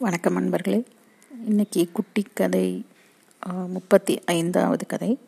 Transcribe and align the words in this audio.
வணக்கம் 0.00 0.36
அன்பர்களே 0.36 0.78
இன்னைக்கு 1.46 1.88
குட்டி 1.92 2.22
கதை 2.22 2.84
முப்பத்தி 3.66 4.20
ஐந்தாவது 4.24 4.86
கதை. 4.86 5.18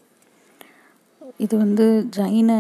இது 1.37 1.57
வந்து 1.57 2.09
ஜைன 2.17 2.51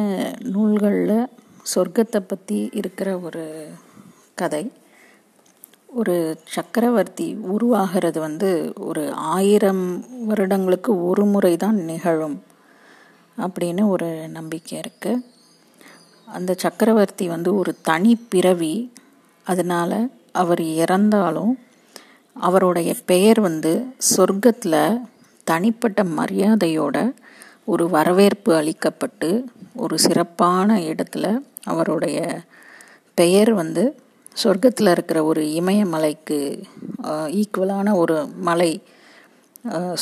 நூல்களில் 0.44 1.28
சொர்க்கத்தை 1.74 2.20
பற்றி 2.20 2.70
இருக்கிற 2.72 3.18
ஒரு 3.18 3.44
கதை. 4.34 4.72
ஒரு 5.86 6.38
சக்கரவர்த்தி 6.44 7.34
உருவாகிறது 7.34 8.20
வந்து 8.20 8.74
ஒரு 8.80 9.12
ஆயிரம் 9.12 9.84
வருடங்களுக்கு 10.26 11.04
ஒரு 11.04 11.24
முறை 11.24 11.56
தான் 11.56 11.84
நிகழும் 11.84 12.42
அப்படின்னு 13.38 13.88
ஒரு 13.88 14.28
நம்பிக்கை 14.28 14.80
இருக்குது 14.80 15.24
அந்த 16.28 16.54
சக்கரவர்த்தி 16.58 17.28
வந்து 17.28 17.54
ஒரு 17.54 17.74
தனி 17.82 18.16
பிறவி 18.28 18.74
அதனால் 19.46 19.98
அவர் 20.32 20.60
இறந்தாலும் 20.60 21.54
அவருடைய 22.40 22.94
பெயர் 23.06 23.40
வந்து 23.40 23.86
சொர்க்கத்தில் 24.16 25.00
தனிப்பட்ட 25.44 26.02
மரியாதையோட 26.04 27.14
ஒரு 27.64 27.90
வரவேற்பு 27.90 28.52
அளிக்கப்பட்டு 28.54 29.44
ஒரு 29.76 29.98
சிறப்பான 29.98 30.78
இடத்துல 30.78 31.40
அவருடைய 31.64 32.40
பெயர் 33.14 33.52
வந்து 33.52 34.00
சொர்க்கத்தில் 34.44 34.90
இருக்கிற 34.90 35.24
ஒரு 35.24 35.42
இமயமலைக்கு 35.42 36.64
ஈக்குவலான 37.08 37.94
ஒரு 37.94 38.26
மலை 38.26 38.82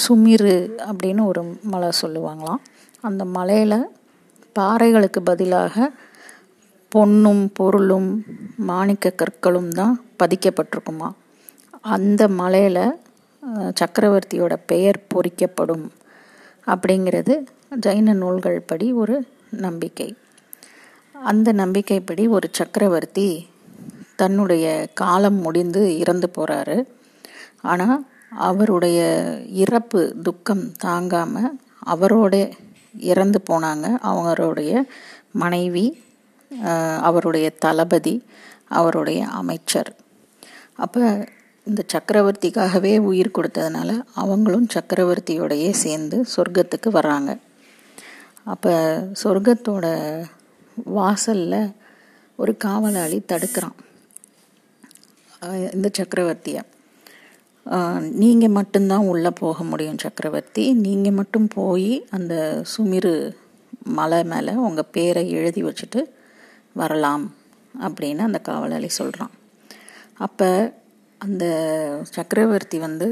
சுமிரு 0.09 0.71
அப்படின்னு 0.89 1.25
ஒரு 1.25 1.59
மலை 1.63 1.89
சொல்லுவாங்களாம். 2.03 2.63
அந்த 3.01 3.25
மலையில் 3.25 3.89
பாறைகளுக்கு 4.59 5.21
பதிலாக 5.25 5.91
பொன்னும் 6.89 7.53
பொருளும் 7.53 8.25
மாணிக்க 8.57 9.15
கற்களும் 9.17 9.69
தான் 9.69 10.05
பதிக்கப்பட்டிருக்குமா 10.19 11.11
அந்த 11.95 12.23
மலையில் 12.41 12.85
சக்கரவர்த்தியோட 13.81 14.55
பெயர் 14.71 14.99
பொறிக்கப்படும் 15.13 15.87
அப்படிங்கிறது 16.73 17.35
ஜைன 17.87 18.15
நூல்கள் 18.23 18.59
படி 18.71 18.87
ஒரு 19.03 19.17
நம்பிக்கை. 19.65 20.09
அந்த 21.15 21.49
நம்பிக்கைப்படி 21.63 22.25
ஒரு 22.37 22.47
சக்கரவர்த்தி 22.59 23.29
தன்னுடைய 24.21 24.67
காலம் 25.01 25.39
முடிந்து 25.45 25.83
இறந்து 26.03 26.29
போகிறாரு 26.37 26.77
ஆனால் 27.73 28.03
அவருடைய 28.49 29.01
இறப்பு 29.65 30.01
துக்கம் 30.27 30.65
தாங்காமல் 30.87 31.53
அவரோட 31.93 32.35
இறந்து 33.11 33.39
போனாங்க. 33.51 33.87
அவருடைய 34.11 34.73
மனைவி 35.43 35.87
அவருடைய 37.09 37.47
தளபதி 37.65 38.15
அவருடைய 38.79 39.21
அமைச்சர். 39.41 39.91
அப்போ 40.85 41.03
இந்த 41.69 41.83
சக்கரவர்த்திக்காகவே 41.93 42.93
உயிர் 43.11 43.37
கொடுத்ததுனால 43.37 43.91
அவங்களும் 44.23 44.67
சக்கரவர்த்தியோடையே 44.75 45.71
சேர்ந்து 45.85 46.17
சொர்க்கத்துக்கு 46.35 46.89
வர்றாங்க. 46.99 47.31
அப்போ 48.53 48.73
சொர்க்கத்தோட 49.23 49.87
வாசலில் 50.99 51.61
ஒரு 52.37 52.53
காவலாளி 52.65 53.19
தடுக்கிறான். 53.33 53.77
இந்த 55.77 55.89
சக்கரவர்த்தியை. 55.99 56.63
நீங்கள் 58.23 58.55
மட்டும்தான் 58.59 59.09
உள்ளே 59.13 59.31
போக 59.43 59.65
முடியும் 59.65 60.03
சக்கரவர்த்தி. 60.05 60.65
நீங்கள் 60.87 61.19
மட்டும் 61.21 61.49
போய் 61.59 61.91
அந்த 62.11 62.35
சுமிரு 62.73 63.15
மலை 63.99 64.21
மேலே 64.33 64.53
உங்கள் 64.67 64.93
பேரை 64.97 65.25
எழுதி 65.39 65.63
வச்சுட்டு 65.65 66.01
வரலாம் 66.81 67.25
அப்படின்னு 67.87 68.23
அந்த 68.29 68.39
காவலாளி 68.49 68.89
சொல்கிறான் 69.01 69.35
அப்போ 70.27 70.49
அந்த 71.21 71.45
சக்கரவர்த்தி 72.11 72.79
வந்து 72.79 73.07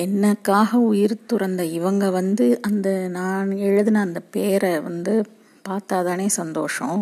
என்னக்காக 0.00 0.70
உயிர் 0.90 1.14
துறந்த 1.26 1.62
இவங்க 1.78 2.04
வந்து 2.10 2.60
அந்த 2.62 2.88
நான் 3.08 3.50
எழுதின 3.66 4.00
அந்த 4.00 4.20
பேரை 4.34 4.80
வந்து 4.80 5.14
பார்த்தா 5.68 5.96
தானே 6.04 6.28
சந்தோஷம் 6.40 7.00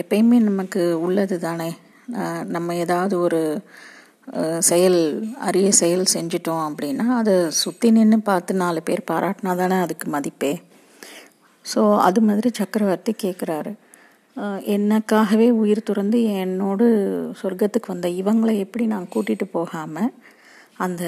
எப்பயுமே 0.00 0.38
நமக்கு 0.40 1.00
உள்ளது 1.00 1.36
தானே. 1.38 1.68
நம்ம 2.46 2.74
ஏதாவது 2.74 3.14
ஒரு 3.20 3.40
செயல் 4.60 5.00
அரிய 5.38 5.68
செயல் 5.72 6.12
செஞ்சிட்டோம் 6.14 6.64
அப்படின்னா 6.68 7.06
அதை 7.16 7.34
சுற்றி 7.62 7.90
நின்று 7.90 8.18
பார்த்து 8.20 8.54
நாலு 8.54 8.82
பேர் 8.82 9.08
பாராட்டினா 9.10 9.56
தானே 9.56 9.76
அதுக்கு 9.76 10.06
மதிப்பே? 10.08 10.52
ஸோ 11.64 11.80
அது 11.98 12.20
மாதிரி 12.20 12.50
சக்கரவர்த்தி 12.54 13.12
கேட்குறாரு 13.22 13.72
என்னக்காகவே 14.68 15.48
உயிர் 15.54 15.80
துறந்து 15.82 16.18
என்னோடு 16.34 16.86
சொர்க்கத்துக்கு 17.42 17.86
வந்த 17.86 18.08
இவங்களை 18.08 18.54
எப்படி 18.58 18.84
நான் 18.86 19.12
கூட்டிகிட்டு 19.14 19.46
போகாமல் 19.50 20.14
அந்த 20.76 21.04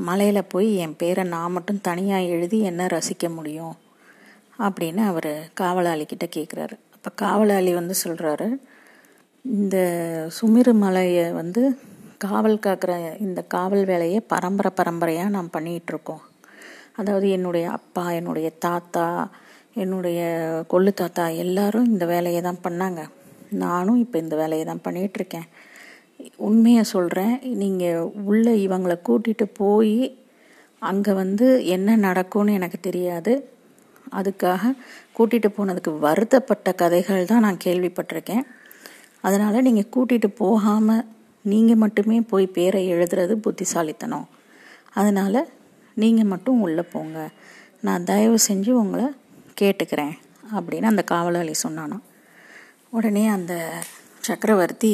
மலையில் 0.00 0.48
போய் 0.48 0.68
என் 0.76 0.96
பேரை 0.96 1.24
நான் 1.24 1.52
மட்டும் 1.52 1.80
தனியாக 1.80 2.28
எழுதி 2.28 2.58
என்ன 2.60 2.86
ரசிக்க 2.86 3.28
முடியும் 3.28 3.74
அப்படின்னு 4.58 5.02
அவர் 5.04 5.32
காவலாளிக்கிட்ட 5.60 6.26
கேட்குறாரு 6.36 6.76
அப்போ 6.94 7.10
காவலாளி 7.16 7.72
வந்து 7.74 7.94
சொல்கிறாரு 8.04 8.48
இந்த 9.44 9.76
சுமிரு 10.40 10.72
மலையை 10.74 11.26
வந்து 11.32 11.62
காவல் 12.18 12.58
காக்கிற 12.58 12.92
இந்த 13.18 13.40
காவல் 13.48 13.84
வேலையை 13.84 14.18
பரம்பரை 14.26 14.70
பரம்பரையாக 14.74 15.28
நாம் 15.28 15.54
பண்ணிகிட்ருக்கோம் 15.56 16.22
அதாவது 16.96 17.26
என்னுடைய 17.28 17.66
அப்பா 17.70 18.04
என்னுடைய 18.10 18.48
தாத்தா 18.58 19.06
என்னுடைய 19.74 20.20
கொள்ளு 20.72 20.92
தாத்தா 20.94 21.24
எல்லாரும் 21.44 21.90
இந்த 21.92 22.04
வேலையை 22.06 22.40
தான் 22.42 22.64
பண்ணாங்க. 22.66 23.02
நானும் 23.64 24.00
இப்போ 24.04 24.16
இந்த 24.18 24.34
வேலையை 24.36 24.64
தான் 24.64 24.84
பண்ணிகிட்ருக்கேன் 24.86 25.48
உண்மையை 26.48 26.82
சொல்கிறேன் 26.94 27.34
நீங்கள் 27.62 28.10
உள்ளே 28.30 28.52
இவங்களை 28.66 28.96
கூட்டிகிட்டு 29.08 29.46
போய் 29.60 29.96
அங்கே 30.82 31.12
வந்து 31.12 31.46
என்ன 31.76 31.96
நடக்கும்னு 31.96 32.56
எனக்கு 32.58 32.78
தெரியாது. 32.88 33.32
அதுக்காக 34.18 34.72
கூட்டிகிட்டு 35.16 35.48
போனதுக்கு 35.56 35.92
வருத்தப்பட்ட 36.06 36.68
கதைகள் 36.82 37.30
தான் 37.32 37.44
நான் 37.46 37.64
கேள்விப்பட்டிருக்கேன். 37.64 38.44
அதனால் 39.20 39.66
நீங்கள் 39.68 39.90
கூட்டிகிட்டு 39.96 40.30
போகாமல் 40.44 41.04
நீங்கள் 41.44 41.80
மட்டுமே 41.84 42.20
போய் 42.32 42.46
பேரை 42.56 42.82
எழுதுறது 42.94 43.36
புத்திசாலித்தனம். 43.46 44.26
அதனால் 45.00 45.40
நீங்கள் 45.96 46.30
மட்டும் 46.32 46.60
உள்ளே 46.60 46.84
போங்க. 46.94 47.18
நான் 47.86 48.06
தயவு 48.10 48.38
செஞ்சு 48.48 48.72
உங்களை 48.82 49.06
கேட்டுக்கிறேன் 49.60 50.14
அப்படின்னு 50.56 50.90
அந்த 50.92 51.02
காவலாளி 51.02 51.54
சொன்னானா. 51.62 51.98
உடனே 52.90 53.24
அந்த 53.28 53.54
சக்கரவர்த்தி 54.20 54.92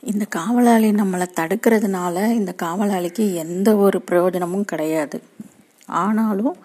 இந்த 0.00 0.24
காவலாளி 0.36 0.88
நம்மளை 0.90 1.26
தடுக்கிறதுனால 1.40 2.16
இந்த 2.30 2.52
காவலாளிக்கு 2.62 3.24
எந்த 3.34 3.68
ஒரு 3.76 3.98
பிரயோஜனமும் 4.02 4.64
கிடையாது. 4.64 5.18
ஆனாலும் 5.86 6.56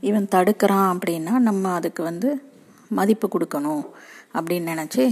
இவன் 0.00 0.32
தடுக்கிறான் 0.34 0.88
அப்படின்னா 0.92 1.34
நம்ம 1.48 1.72
அதுக்கு 1.72 2.02
வந்து 2.02 2.30
மதிப்பு 2.88 3.26
கொடுக்கணும் 3.28 3.84
அப்படின்னு 4.34 4.70
நினச்சி 4.72 5.04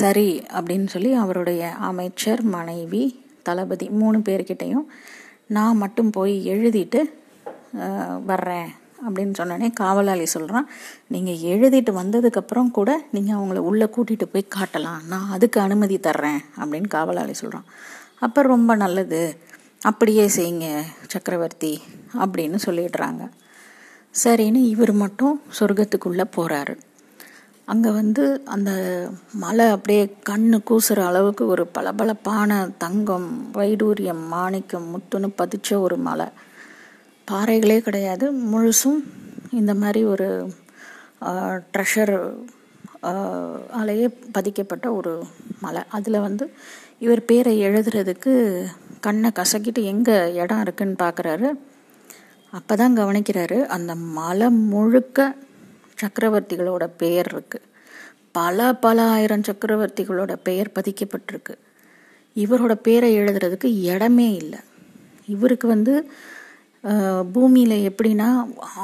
சரி 0.00 0.28
அப்படின்னு 0.52 0.86
சொல்லி 0.86 1.12
அவருடைய 1.14 1.62
அமைச்சர் 1.88 2.42
மனைவி 2.54 3.02
தளபதி 3.42 3.86
மூணு 3.90 4.18
பேர்கிட்டையும் 4.18 4.86
நான் 5.46 5.76
மட்டும் 5.76 6.10
போய் 6.10 6.34
எழுதிட்டு 6.48 7.00
வர்றேன் 8.24 8.70
அப்படின்னு 9.04 9.32
சொன்னோடனே 9.38 9.72
காவலாளி 9.72 10.26
சொல்கிறான் 10.26 10.68
நீங்கள் 11.06 11.34
எழுதிட்டு 11.34 11.92
வந்ததுக்கப்புறம் 12.00 12.70
கூட 12.70 12.90
நீங்கள் 13.10 13.36
அவங்கள 13.36 13.62
உள்ளே 13.70 13.84
கூட்டிகிட்டு 13.84 14.26
போய் 14.32 14.48
காட்டலாம். 14.56 15.06
நான் 15.08 15.30
அதுக்கு 15.30 15.60
அனுமதி 15.60 15.98
தர்றேன். 15.98 16.40
அப்படின்னு 16.60 16.88
காவலாளி 16.88 17.34
சொல்கிறான் 17.34 17.64
அப்போ 18.18 18.42
ரொம்ப 18.42 18.74
நல்லது. 18.74 19.38
அப்படியே 19.80 20.26
செய்யுங்க 20.36 20.82
சக்கரவர்த்தி. 21.06 21.72
அப்படின்னு 22.18 22.58
சொல்லிடுறாங்க. 22.64 23.22
சரின்னு 24.24 24.62
இவர் 24.74 24.92
மட்டும் 24.92 25.42
சொர்க்கத்துக்குள்ளே 25.58 26.24
போகிறாரு 26.36 26.74
அங்கே 27.64 27.90
வந்து 27.90 28.42
அந்த 28.44 28.70
மலை 29.32 29.66
அப்படியே 29.68 30.16
கண்ணு 30.28 30.58
கூசுகிற 30.70 31.00
அளவுக்கு 31.06 31.46
ஒரு 31.46 31.66
பளபளப்பான 31.66 32.68
தங்கம் 32.78 33.50
வைடூரியம் 33.54 34.26
மாணிக்கம் 34.26 34.88
முத்துன்னு 34.92 35.28
பதிச்ச 35.38 35.78
ஒரு 35.78 35.96
மலை. 35.96 36.26
பாறைகளே 37.30 37.78
கிடையாது. 37.86 38.26
முழுசும் 38.52 39.00
இந்த 39.58 39.72
மாதிரி 39.82 40.00
ஒரு 40.12 40.28
ட்ரெஷர் 41.72 42.14
ஆலேயே 43.80 44.06
பதிக்கப்பட்ட 44.36 44.86
ஒரு 44.98 45.12
மலை. 45.64 45.82
அதில் 45.96 46.24
வந்து 46.26 46.44
இவர் 47.04 47.22
பேரை 47.30 47.52
எழுதுறதுக்கு 47.68 48.32
கண்ணை 49.06 49.30
கசக்கிட்டு 49.38 49.80
எங்கே 49.92 50.16
இடம் 50.42 50.62
இருக்குன்னு 50.64 50.96
பார்க்குறாரு 51.02 51.48
அப்போ 52.52 52.74
தான் 52.80 52.96
கவனிக்கிறாரு 52.98 53.58
அந்த 53.76 53.92
மலை 54.18 54.48
முழுக்க 54.72 55.28
சக்கரவர்த்திகளோட 56.02 56.84
பெயர் 57.02 57.28
இருக்குது 57.34 57.66
பல 58.38 58.66
பல 58.84 58.98
ஆயிரம் 59.14 59.44
சக்கரவர்த்திகளோட 59.48 60.32
பெயர் 60.48 60.74
பதிக்கப்பட்டிருக்கு. 60.78 61.54
இவரோட 62.36 62.72
பேரை 62.86 63.08
எழுதுறதுக்கு 63.18 63.68
இடமே 63.92 64.28
இல்லை. 64.40 64.60
இவருக்கு 65.34 65.66
வந்து 65.74 65.94
பூமியில் 67.32 67.76
எப்படின்னா 67.90 68.28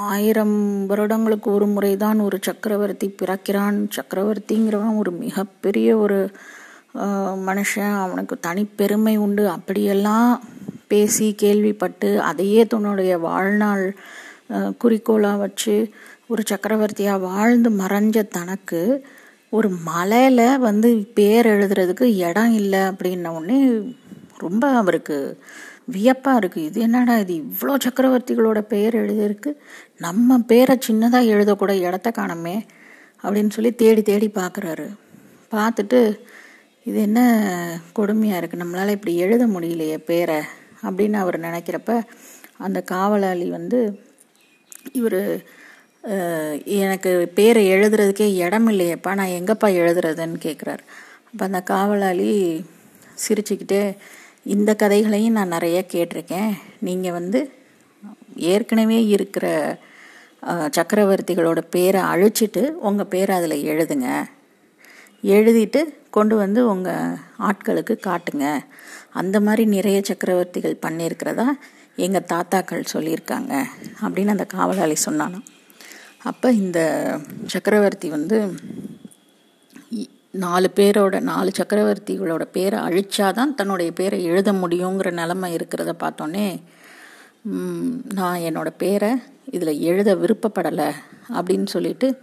ஆயிரம் 0.09 0.57
வருடங்களுக்கு 0.87 1.49
ஒரு 1.51 1.67
முறை 1.67 1.93
தான் 1.97 2.21
ஒரு 2.21 2.39
சக்கரவர்த்தி 2.43 3.09
பிறக்கிறான். 3.21 3.77
சக்கரவர்த்திங்கிறவன் 3.97 4.99
ஒரு 4.99 5.11
மிகப்பெரிய 5.25 5.97
ஒரு 5.97 6.19
மனுஷன். 7.49 7.95
அவனுக்கு 8.05 8.37
தனிப்பெருமை 8.47 9.15
உண்டு. 9.17 9.45
அப்படியெல்லாம் 9.49 10.31
பேசி 10.89 11.29
கேள்விப்பட்டு 11.35 12.09
அதையே 12.21 12.63
தன்னுடைய 12.67 13.13
வாழ்நாள் 13.19 13.85
குறிக்கோளாக 14.79 15.37
வச்சு 15.37 15.77
ஒரு 16.29 16.43
சக்கரவர்த்தியாக 16.47 17.25
வாழ்ந்து 17.29 17.71
மறைஞ்ச 17.71 18.19
தனக்கு 18.29 18.81
ஒரு 19.51 19.69
மலையில் 19.85 20.59
வந்து 20.59 20.91
பேர் 21.15 21.47
எழுதுறதுக்கு 21.47 22.07
இடம் 22.29 22.53
இல்லை 22.53 22.79
அப்படின்ன 22.91 23.33
உடனே 23.39 23.61
ரொம்ப 24.39 24.65
அவருக்கு 24.69 25.19
வியப்பாக 25.88 26.40
இருக்குது 26.40 26.64
இது 26.64 26.81
என்னடா 26.81 27.14
இது? 27.19 27.34
இவ்வளோ 27.44 27.75
சக்கரவர்த்திகளோட 27.87 28.58
பெயர் 28.61 28.94
எழுதியிருக்கு. 28.94 29.50
நம்ம 29.99 30.38
பேரை 30.38 30.76
சின்னதாக 30.88 31.31
எழுதக்கூட 31.34 31.73
இடத்த 31.81 32.11
காணமே 32.11 32.56
அப்படின்னு 33.25 33.49
சொல்லி 33.49 33.75
தேடி 33.75 34.02
தேடி 34.02 34.29
பார்க்குறாரு 34.34 34.87
பார்த்துட்டு 35.52 36.00
இது 36.87 36.99
என்ன 37.00 37.20
கொடுமையாக 37.93 38.40
இருக்குது 38.40 38.62
நம்மளால் 38.62 38.88
இப்படி 38.88 39.17
எழுத 39.17 39.46
முடியலையே 39.46 39.96
பேரை 39.96 40.38
அப்படின்னு 40.82 41.14
அவர் 41.14 41.37
நினைக்கிறப்ப 41.40 41.93
அந்த 42.58 42.79
காவலாளி 42.82 43.50
வந்து 43.50 43.81
இவர் 44.93 45.20
எனக்கு 46.64 47.11
பேரை 47.34 47.62
எழுதுறதுக்கே 47.70 48.29
இடம் 48.37 48.69
இல்லையப்பா 48.70 49.14
நான் 49.14 49.37
எங்கப்பா 49.38 49.69
எழுதுறதுன்னு 49.82 50.38
கேட்குறாரு 50.46 50.82
அப்போ 51.29 51.44
அந்த 51.44 51.61
காவலாளி 51.62 52.31
சிரிச்சுக்கிட்டே 53.26 53.82
இந்த 54.47 54.71
கதைகளையும் 54.75 55.37
நான் 55.39 55.53
நிறைய 55.55 55.79
கேட்டிருக்கேன். 55.93 56.53
நீங்கள் 56.87 57.17
வந்து 57.19 57.41
ஏற்கனவே 58.53 58.99
இருக்கிற 59.15 59.47
சக்கரவர்த்திகளோட 60.77 61.61
பேரை 61.75 62.00
அழிச்சிட்டு 62.12 62.62
உங்கள் 62.89 63.11
பேரை 63.15 63.33
அதில் 63.39 63.67
எழுதுங்க. 63.73 64.09
எழுதிட்டு 65.35 65.81
கொண்டு 66.17 66.35
வந்து 66.37 66.61
உங்கள் 66.73 67.17
ஆட்களுக்கு 67.49 67.94
காட்டுங்க. 68.09 68.47
அந்த 69.21 69.37
மாதிரி 69.41 69.65
நிறைய 69.77 69.99
சக்கரவர்த்திகள் 70.09 70.83
பண்ணியிருக்கிறதா 70.87 71.47
எங்கள் 72.05 72.29
தாத்தாக்கள் 72.33 72.91
சொல்லியிருக்காங்க 72.94 73.53
அப்படின்னு 74.03 74.35
அந்த 74.35 74.47
காவலாளி 74.56 74.97
சொன்னானோ 75.09 75.41
அப்போ 76.31 76.49
இந்த 76.62 76.81
சக்கரவர்த்தி 77.55 78.09
வந்து 78.09 78.37
நாலு 80.34 80.70
பேரோட 80.75 81.20
நாலு 81.20 81.50
சக்கரவர்த்திகளோட 81.58 82.44
பேரை 82.52 82.81
அழிச்சாதான் 82.81 83.55
தன்னுடைய 83.55 83.93
பேரை 83.93 84.25
எழுத 84.25 84.52
முடியுங்கிற 84.52 85.12
நிலமை 85.12 85.55
இருக்கிறத 85.56 85.93
பார்த்தோன்னே 86.00 86.62
நான் 88.14 88.40
என்னோட 88.40 88.70
பேரை 88.76 89.11
இதில் 89.50 89.81
எழுத 89.81 90.14
விருப்பப்படலை 90.14 90.93
அப்படின்னு 91.29 91.67
சொல்லிட்டு 91.67 92.23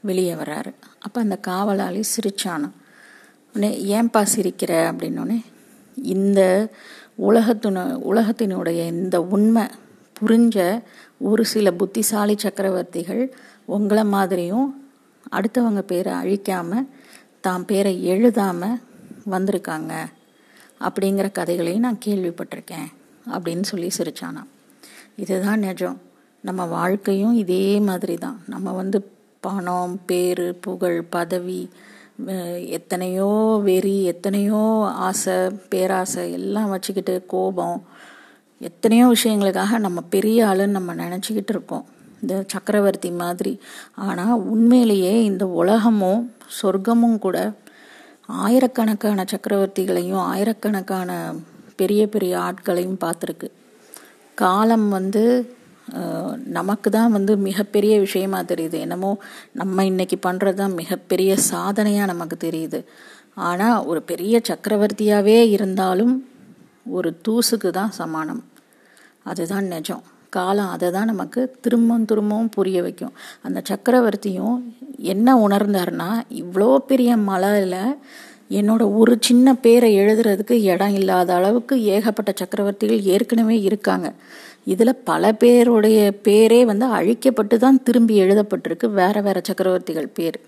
வெளியே 0.00 0.34
வர்றாரு. 0.34 0.74
அப்போ 0.98 1.20
அந்த 1.20 1.36
காவலாளி 1.36 2.02
சிரிச்சானோ 2.12 2.70
உடனே 3.54 4.00
ஏன்பா 4.00 4.22
சிரிக்கிற? 4.36 4.72
அப்படின்னோடனே 4.90 5.44
இந்த 5.94 6.70
உலகத்துன 7.18 7.84
உலகத்தினுடைய 8.12 8.86
இந்த 8.86 9.22
உண்மை 9.22 9.66
புரிஞ்ச 10.20 10.82
ஒரு 11.18 11.44
சில 11.44 11.72
புத்திசாலி 11.72 12.36
சக்கரவர்த்திகள் 12.42 13.32
உங்களை 13.64 14.04
மாதிரியும் 14.04 14.88
அடுத்தவங்க 15.32 15.80
பேரை 15.80 16.12
அழிக்காமல் 16.12 16.88
தாம் 17.40 17.64
பேரை 17.64 18.04
எழுதாமல் 18.04 18.82
வந்திருக்காங்க 19.30 19.92
அப்படிங்கிற 20.80 21.32
கதைகளையும் 21.32 21.80
நான் 21.80 22.04
கேள்விப்பட்டிருக்கேன் 22.04 22.88
அப்படின்னு 23.26 23.62
சொல்லி 23.62 23.90
சிரிச்சானா 23.98 24.42
இதுதான் 25.16 25.58
நிஜம். 25.58 26.00
நம்ம 26.40 26.64
வாழ்க்கையும் 26.64 27.34
இதே 27.34 27.78
மாதிரி 27.78 28.16
தான் 28.16 28.42
நம்ம 28.46 28.72
வந்து 28.72 29.10
பணம் 29.40 30.00
பேர் 30.06 30.60
புகழ் 30.60 31.02
பதவி 31.02 31.70
எத்தனையோ 32.68 33.60
வெறி 33.62 34.04
எத்தனையோ 34.04 34.82
ஆசை 34.94 35.50
பேராசை 35.68 36.32
எல்லாம் 36.32 36.68
வச்சுக்கிட்டு 36.68 37.24
கோபம் 37.26 37.86
எத்தனையோ 38.58 39.06
விஷயங்களுக்காக 39.06 39.78
நம்ம 39.78 40.00
பெரிய 40.00 40.46
ஆளுன்னு 40.46 40.76
நம்ம 40.78 40.94
நினச்சிக்கிட்டு 40.94 41.48
இருக்கோம். 41.48 41.84
இந்த 42.26 42.36
சக்கரவர்த்தி 42.52 43.10
மாதிரி. 43.22 43.52
ஆனால் 44.06 44.38
உண்மையிலேயே 44.52 45.12
இந்த 45.30 45.44
உலகமும் 45.62 46.22
சொர்க்கமும் 46.60 47.18
கூட 47.26 47.38
ஆயிரக்கணக்கான 48.44 49.24
சக்கரவர்த்திகளையும் 49.32 50.22
ஆயிரக்கணக்கான 50.30 51.10
பெரிய 51.80 52.02
பெரிய 52.14 52.32
ஆட்களையும் 52.46 52.98
பார்த்துருக்கு. 53.04 53.48
காலம் 54.38 54.88
வந்து 54.96 55.22
நமக்கு 56.56 56.88
தான் 56.96 57.14
வந்து 57.16 57.32
மிகப்பெரிய 57.48 57.94
விஷயமா 58.04 58.38
தெரியுது. 58.52 58.76
என்னமோ 58.86 59.10
நம்ம 59.60 59.84
இன்னைக்கு 59.90 60.16
பண்ணுறது 60.26 60.58
தான் 60.62 60.74
மிகப்பெரிய 60.80 61.30
சாதனையாக 61.50 62.10
நமக்கு 62.12 62.38
தெரியுது. 62.46 62.80
ஆனால் 63.48 63.84
ஒரு 63.90 64.02
பெரிய 64.10 64.40
சக்கரவர்த்தியாகவே 64.50 65.38
இருந்தாலும் 65.54 66.14
ஒரு 66.98 67.12
தூசுக்கு 67.26 67.70
தான் 67.78 67.96
சமானம். 68.00 68.42
அதுதான் 69.30 69.66
நிஜம். 69.76 70.04
காலம் 70.28 70.70
அதை 70.70 70.90
தான் 70.90 71.10
நமக்கு 71.12 71.56
திரும்பவும் 71.60 72.04
திரும்பவும் 72.04 72.54
புரிய 72.56 72.82
வைக்கும். 72.82 73.12
அந்த 73.42 73.62
சக்கரவர்த்தியும் 73.70 74.56
என்ன 74.98 75.48
உணர்ந்தார்னா 75.48 76.08
இவ்வளோ 76.42 76.76
பெரிய 76.90 77.16
மலையில் 77.16 77.80
என்னோட 78.50 78.82
ஒரு 78.98 79.14
சின்ன 79.20 79.54
பேரை 79.54 79.88
எழுதுறதுக்கு 80.00 80.56
இடம் 80.72 80.94
இல்லாத 80.98 81.34
அளவுக்கு 81.34 81.82
ஏகப்பட்ட 81.94 82.32
சக்கரவர்த்திகள் 82.40 83.00
ஏற்கனவே 83.02 83.56
இருக்காங்க. 83.60 84.08
இதில் 84.64 85.00
பல 85.04 85.32
பேருடைய 85.32 85.98
பேரே 86.28 86.64
வந்து 86.64 86.86
அழிக்கப்பட்டு 86.86 87.56
தான் 87.56 87.82
திரும்பி 87.82 88.14
எழுதப்பட்டிருக்கு 88.22 88.86
வேற 88.90 89.20
வேற 89.20 89.40
சக்கரவர்த்திகள் 89.48 90.08
பேர். 90.18 90.38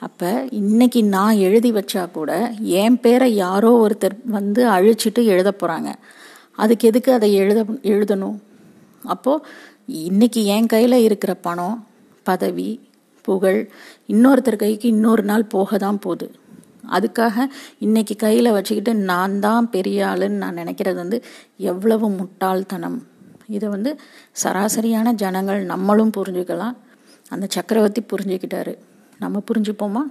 அப்போ 0.00 0.30
இன்னைக்கு 0.50 1.04
நான் 1.04 1.36
எழுதி 1.36 1.72
வச்சா 1.72 2.10
கூட 2.10 2.32
என் 2.60 3.00
பேரை 3.00 3.34
யாரோ 3.34 3.70
ஒருத்தர் 3.84 4.16
வந்து 4.24 4.62
அழிச்சிட்டு 4.68 5.24
எழுத 5.24 5.52
போகிறாங்க 5.60 5.92
அதுக்கு 6.62 6.88
எதுக்கு 6.88 7.12
அதை 7.12 7.34
எழுத 7.34 7.60
எழுதணும்? 7.92 8.36
அப்போது 9.04 9.44
இன்னைக்கு 9.86 10.44
என் 10.44 10.66
கையில் 10.66 10.92
இருக்கிற 10.92 11.34
பணம் 11.34 11.86
பதவி 12.22 12.80
புகழ் 13.22 13.70
இன்னொருத்தர் 14.08 14.56
கைக்கு 14.56 14.88
இன்னொரு 14.88 15.22
நாள் 15.22 15.44
போக 15.44 15.78
தான் 15.78 15.98
போகுது. 15.98 16.30
அதுக்காக 16.92 17.46
இன்னைக்கு 17.78 18.16
கையில் 18.16 18.52
வச்சுக்கிட்டு 18.52 18.94
நான் 18.94 19.40
தான் 19.40 19.70
பெரிய 19.70 20.06
ஆளுன்னு 20.06 20.42
நான் 20.42 20.56
நினைக்கிறது 20.56 20.94
வந்து 20.94 21.22
எவ்வளவு 21.56 22.10
முட்டாள்தனம். 22.10 23.06
இதை 23.46 23.68
வந்து 23.68 23.96
சராசரியான 24.44 25.12
ஜனங்கள் 25.12 25.64
நம்மளும் 25.64 26.12
புரிஞ்சுக்கலாம். 26.16 26.76
அந்த 27.28 27.46
சக்கரவர்த்தி 27.50 28.02
புரிஞ்சுக்கிட்டாரு. 28.02 28.78
நம்ம 29.18 29.42
புரிஞ்சுப்போமா? 29.52 30.02